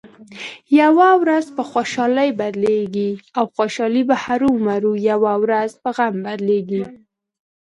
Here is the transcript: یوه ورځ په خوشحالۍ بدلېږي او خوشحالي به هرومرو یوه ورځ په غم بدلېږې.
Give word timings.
یوه 0.81 1.09
ورځ 1.21 1.45
په 1.55 1.63
خوشحالۍ 1.71 2.29
بدلېږي 2.39 3.11
او 3.37 3.45
خوشحالي 3.55 4.03
به 4.09 4.15
هرومرو 4.23 4.93
یوه 5.11 5.33
ورځ 5.43 5.71
په 5.81 5.89
غم 5.97 6.15
بدلېږې. 6.25 6.83